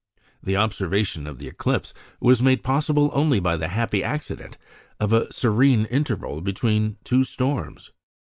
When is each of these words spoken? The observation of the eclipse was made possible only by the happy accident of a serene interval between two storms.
The 0.41 0.57
observation 0.57 1.27
of 1.27 1.37
the 1.37 1.47
eclipse 1.47 1.93
was 2.19 2.41
made 2.41 2.63
possible 2.63 3.11
only 3.13 3.39
by 3.39 3.55
the 3.55 3.67
happy 3.67 4.03
accident 4.03 4.57
of 4.99 5.13
a 5.13 5.31
serene 5.31 5.85
interval 5.85 6.41
between 6.41 6.97
two 7.03 7.23
storms. 7.23 7.91